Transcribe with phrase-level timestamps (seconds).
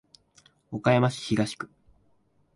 [0.71, 1.69] 岡山市東区